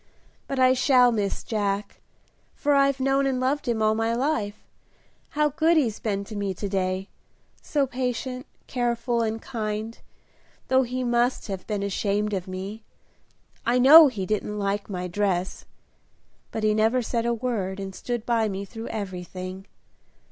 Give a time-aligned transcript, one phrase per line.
[0.47, 2.01] But I shall miss Jack,
[2.55, 4.65] for I've known and loved him all my life.
[5.37, 7.07] How good he's been to me to day!
[7.61, 9.99] so patient, careful, and kind,
[10.69, 12.83] though he must have been ashamed of me.
[13.63, 15.65] I know he didn't like my dress;
[16.49, 19.67] but he never said a word and stood by me through everything.